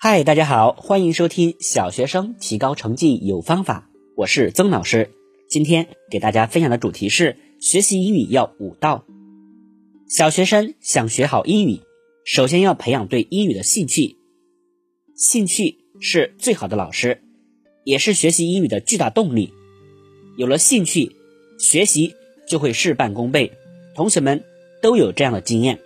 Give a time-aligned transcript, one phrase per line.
[0.00, 5.10] 嗨，大家好，欢迎收听小学生提高成绩有方法，我是曾老师。
[5.50, 9.04] 今天给大家分享的主题是学习英语要五道。
[10.08, 11.80] 小学生想学好英语，
[12.24, 14.16] 首先要培养对英语的兴趣，
[15.16, 17.20] 兴趣是最好的老师，
[17.82, 19.52] 也是学习英语的巨大动力。
[20.36, 21.16] 有了兴趣，
[21.58, 22.14] 学习
[22.46, 23.50] 就会事半功倍。
[23.96, 24.44] 同学们
[24.80, 25.80] 都有这样的经验，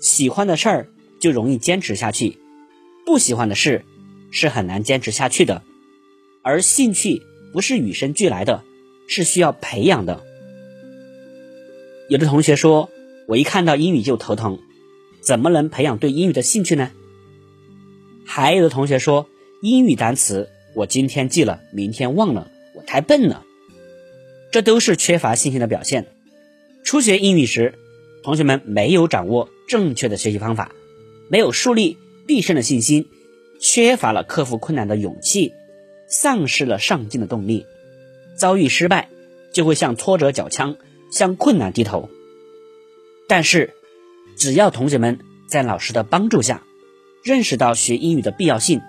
[0.00, 0.88] 喜欢的事儿
[1.20, 2.38] 就容易坚持下去。
[3.06, 3.84] 不喜欢的事
[4.30, 5.62] 是很难坚持下去的，
[6.42, 7.22] 而兴趣
[7.52, 8.62] 不是与生俱来的，
[9.06, 10.22] 是需要培养的。
[12.08, 12.90] 有的同学说，
[13.26, 14.58] 我一看到英语就头疼，
[15.20, 16.90] 怎么能培养对英语的兴趣呢？
[18.26, 19.28] 还有的同学说，
[19.62, 23.44] 英语单词我今天记了，明天忘了，我太笨了。
[24.50, 26.06] 这都是缺乏信心的表现。
[26.84, 27.74] 初学英语时，
[28.22, 30.72] 同学们没有掌握正确的学习方法，
[31.28, 31.98] 没有树立。
[32.26, 33.08] 必胜的信心，
[33.60, 35.52] 缺乏了克服困难的勇气，
[36.06, 37.66] 丧失了上进的动力，
[38.36, 39.08] 遭遇失败
[39.52, 40.76] 就会向挫折缴枪，
[41.10, 42.08] 向困难低头。
[43.28, 43.74] 但是，
[44.36, 46.62] 只要同学们在老师的帮助下，
[47.22, 48.80] 认识到学英语的必要性，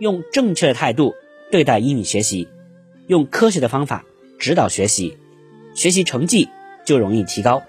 [0.00, 1.14] 用正确的态度
[1.50, 2.48] 对待英语学习，
[3.06, 4.04] 用科学的方法
[4.38, 5.16] 指导学习，
[5.74, 6.48] 学习成绩
[6.84, 7.62] 就容易提高。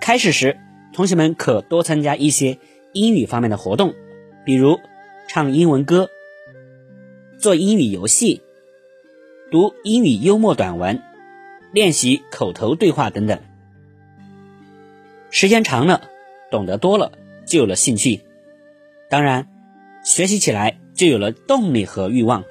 [0.00, 0.58] 开始时，
[0.92, 2.58] 同学们可多参加一些。
[2.92, 3.94] 英语方面的活动，
[4.44, 4.80] 比如
[5.28, 6.10] 唱英文歌、
[7.38, 8.42] 做英语游戏、
[9.50, 11.02] 读英语幽默短文、
[11.72, 13.40] 练习口头对话等等。
[15.30, 16.08] 时间长了，
[16.50, 17.12] 懂得多了，
[17.46, 18.22] 就有了兴趣，
[19.08, 19.46] 当然，
[20.04, 22.44] 学习起来就有了动力和欲望。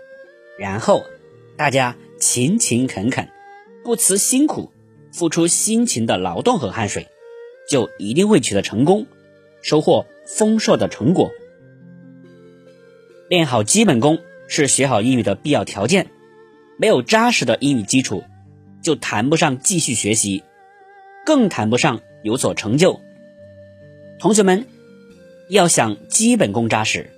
[0.57, 1.03] 然后，
[1.57, 3.27] 大家勤勤恳恳，
[3.83, 4.71] 不辞辛苦，
[5.11, 7.07] 付出辛勤的劳动和汗水，
[7.69, 9.07] 就一定会取得成功，
[9.61, 10.05] 收获。
[10.37, 11.31] 丰硕的成果，
[13.29, 16.11] 练好基本功是学好英语的必要条件。
[16.77, 18.23] 没有扎实的英语基础，
[18.83, 20.43] 就谈不上继续学习，
[21.25, 23.01] 更谈不上有所成就。
[24.19, 24.67] 同学们
[25.49, 27.09] 要想基本功扎实，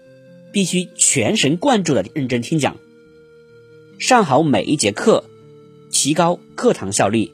[0.53, 2.77] 必须全神贯注的认真听讲，
[3.99, 5.25] 上好每一节课，
[5.91, 7.33] 提高课堂效率，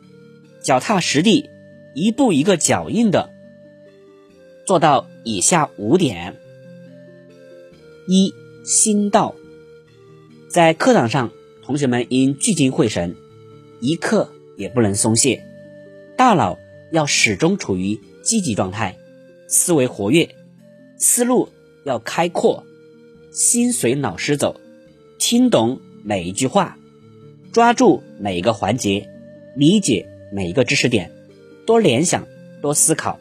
[0.63, 1.51] 脚踏实地，
[1.93, 3.36] 一步一个脚印的。
[4.67, 6.35] 做到以下五点：
[8.05, 8.33] 一、
[8.65, 9.33] 心到，
[10.49, 11.31] 在课堂上，
[11.63, 13.15] 同学们应聚精会神，
[13.79, 15.45] 一刻也不能松懈，
[16.17, 16.59] 大脑
[16.91, 18.97] 要始终处于积极状态，
[19.47, 20.35] 思维活跃，
[20.97, 21.47] 思路
[21.85, 22.65] 要开阔，
[23.31, 24.59] 心随老师走，
[25.17, 26.77] 听懂每一句话，
[27.53, 29.07] 抓住每一个环节，
[29.55, 31.09] 理解每一个知识点，
[31.65, 32.27] 多联想，
[32.61, 33.17] 多思考。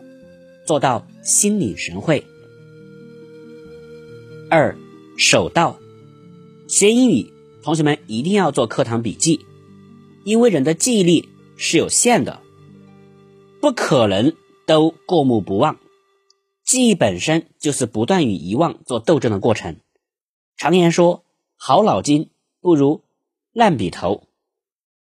[0.65, 2.25] 做到心领神会。
[4.49, 4.79] 二，
[5.19, 5.77] 手到。
[6.69, 7.33] 学英语，
[7.65, 9.45] 同学们一定要做课堂笔记，
[10.25, 12.41] 因为人的记忆力是有限的，
[13.61, 14.35] 不可能
[14.67, 15.79] 都过目不忘。
[16.65, 19.81] 记忆本身就是不断与遗忘做斗争的过程。
[20.57, 21.25] 常言说，
[21.57, 23.03] 好脑筋不如
[23.53, 24.29] 烂笔头。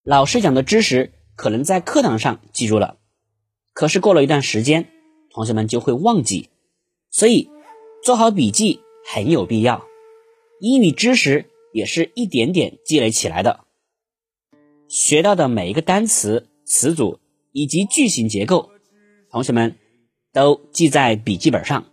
[0.04, 2.98] 老师讲的知识可能在课堂上记住了，
[3.72, 4.88] 可是过了一段时间。
[5.32, 6.50] 同学们就会忘记，
[7.10, 7.50] 所以
[8.04, 8.80] 做好笔记
[9.12, 9.84] 很有必要。
[10.60, 13.64] 英语知识也是一点点积累起来的，
[14.88, 17.18] 学到的每一个单词、词组
[17.50, 18.70] 以及句型结构，
[19.30, 19.76] 同学们
[20.32, 21.86] 都记在笔记本上，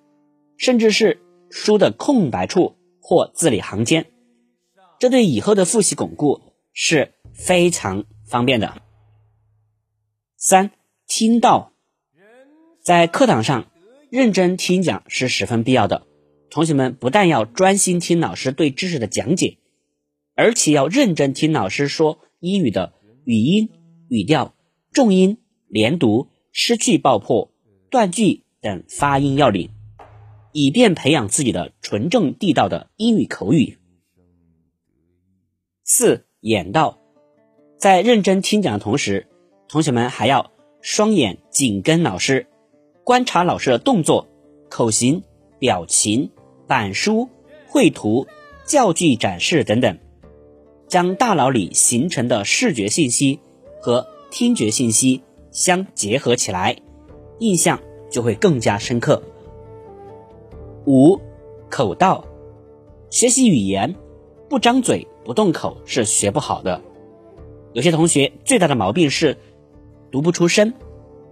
[0.57, 1.19] 甚至是
[1.49, 4.05] 书的空白处或字里行间，
[4.99, 6.41] 这对以后的复习巩固
[6.73, 8.81] 是非常方便的。
[10.35, 10.71] 三，
[11.07, 11.68] 听到。
[12.89, 13.69] 在课堂上
[14.09, 16.07] 认真听讲是十分必要的。
[16.49, 19.59] 同学们不但要专心听老师对知识的讲解，
[20.33, 22.93] 而且要认真听老师说英语的
[23.25, 23.69] 语音、
[24.07, 24.55] 语调、
[24.91, 27.51] 重音、连读、失去爆破、
[27.91, 29.69] 断句等发音要领，
[30.51, 33.77] 以便培养自己的纯正地道的英语口语。
[35.83, 36.97] 四眼到，
[37.77, 39.27] 在认真听讲的同时，
[39.67, 40.51] 同学们还要
[40.81, 42.47] 双眼紧跟老师。
[43.03, 44.27] 观察老师的动作、
[44.69, 45.23] 口型、
[45.57, 46.29] 表情、
[46.67, 47.27] 板书、
[47.67, 48.27] 绘图、
[48.65, 49.97] 教具展示等等，
[50.87, 53.39] 将大脑里形成的视觉信息
[53.81, 56.77] 和听觉信息相结合起来，
[57.39, 57.79] 印象
[58.11, 59.23] 就会更加深刻。
[60.85, 61.19] 五、
[61.69, 62.25] 口道，
[63.09, 63.95] 学习语言
[64.47, 66.81] 不张嘴不动口是学不好的。
[67.73, 69.37] 有些同学最大的毛病是
[70.11, 70.73] 读不出声，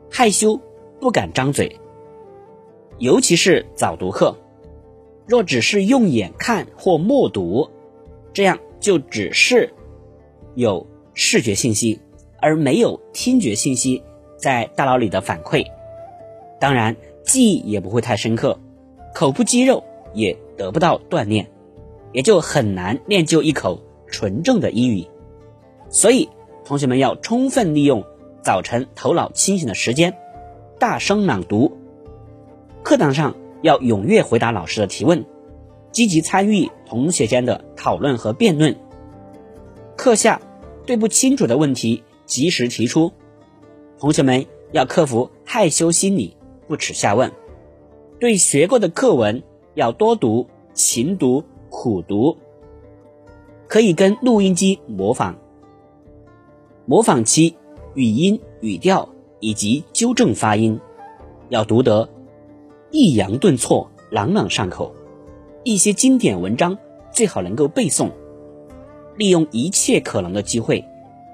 [0.09, 0.59] 害羞。
[0.99, 1.79] 不敢张嘴，
[2.97, 4.35] 尤其是早读课，
[5.27, 7.69] 若只是用眼看或默读，
[8.33, 9.71] 这样就只是
[10.55, 11.99] 有视觉信息，
[12.41, 14.03] 而没有听觉信息
[14.37, 15.65] 在大脑里的反馈，
[16.59, 18.59] 当然记忆也不会太深刻，
[19.13, 19.83] 口部肌肉
[20.13, 21.49] 也得不到锻炼，
[22.11, 25.07] 也就很难练就一口纯正的英语。
[25.89, 26.27] 所以，
[26.65, 28.03] 同学们要充分利用
[28.41, 30.17] 早晨头脑清醒的时间，
[30.79, 31.75] 大声朗读。
[32.83, 35.25] 课堂上要踊跃回答老师的提问。
[35.91, 38.77] 积极参与同学间的讨论和辩论。
[39.95, 40.39] 课下
[40.85, 43.11] 对不清楚的问题及时提出。
[43.97, 46.37] 同学们要克服害羞心理，
[46.67, 47.31] 不耻下问。
[48.19, 49.41] 对学过的课文
[49.73, 50.45] 要多读、
[50.75, 52.37] 勤读、苦读。
[53.67, 55.39] 可以跟录音机模仿。
[56.85, 57.55] 模仿期
[57.95, 59.09] 语音、语调
[59.39, 60.79] 以及纠正发音，
[61.49, 62.07] 要读得
[62.91, 64.93] 抑扬顿挫、朗朗上口。
[65.63, 66.77] 一些经典文章
[67.11, 68.09] 最好能够背诵，
[69.17, 70.83] 利用一切可能的机会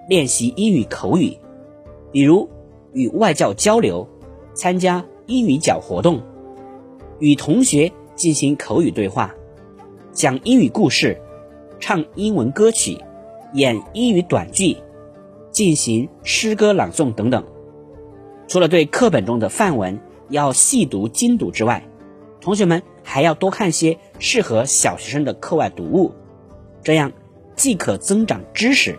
[0.09, 1.37] 练习英语口语，
[2.11, 2.49] 比如
[2.93, 4.07] 与外教交流、
[4.53, 6.21] 参加英语角活动、
[7.19, 9.33] 与同学进行口语对话、
[10.11, 11.21] 讲英语故事、
[11.79, 12.97] 唱英文歌曲、
[13.53, 14.75] 演英语短剧、
[15.51, 17.43] 进行诗歌朗诵等等。
[18.53, 21.89] 除了对课本中的范文要细读精读之外，
[22.39, 22.83] 同学们。
[23.01, 26.13] 还要多看些适合小学生的课外读物，
[26.83, 27.11] 这样
[27.55, 28.97] 既可增长知识，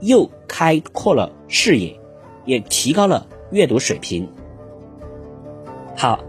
[0.00, 2.00] 又开阔了视野，
[2.44, 4.28] 也提高了阅读水平。
[5.94, 6.24] 好，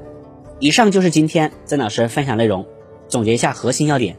[0.59, 2.67] 以上就是今天曾老师分享内容。
[3.07, 4.17] 总结一下核心要点：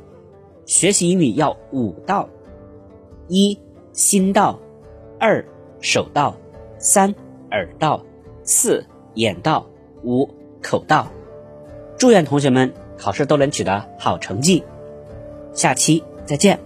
[0.65, 2.31] 学习英语要五道：
[3.29, 3.61] 一
[3.93, 4.59] 心道，
[5.21, 5.45] 二
[5.81, 6.35] 手道，
[6.79, 7.15] 三
[7.51, 8.05] 耳道，
[8.43, 9.67] 四眼道，
[10.03, 10.29] 五
[10.63, 11.09] 口道。
[11.99, 14.65] 祝愿同学们考试都能取得好成绩，
[15.53, 16.59] 下期再见。